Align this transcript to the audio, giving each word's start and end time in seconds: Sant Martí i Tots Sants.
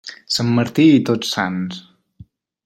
Sant 0.37 0.47
Martí 0.59 0.85
i 0.93 1.03
Tots 1.11 1.35
Sants. 1.37 1.85